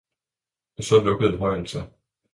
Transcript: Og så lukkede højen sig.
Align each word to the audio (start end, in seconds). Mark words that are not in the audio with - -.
Og 0.77 0.83
så 0.83 0.99
lukkede 1.03 1.37
højen 1.37 1.67
sig. 1.67 1.91